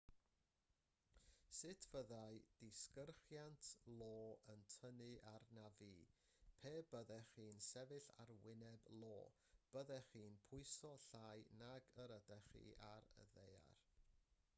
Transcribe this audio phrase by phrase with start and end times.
[1.57, 2.31] sut fyddai
[2.63, 4.07] disgyrchiant io
[4.55, 5.89] yn tynnu arnaf fi
[6.65, 9.13] pe byddech chi'n sefyll ar wyneb io
[9.77, 13.69] byddech chi'n pwyso llai nag yr ydych chi ar y ddaear